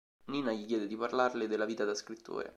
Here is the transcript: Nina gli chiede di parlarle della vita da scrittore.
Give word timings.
Nina 0.31 0.51
gli 0.51 0.65
chiede 0.65 0.87
di 0.87 0.97
parlarle 0.97 1.45
della 1.47 1.65
vita 1.65 1.85
da 1.85 1.93
scrittore. 1.93 2.49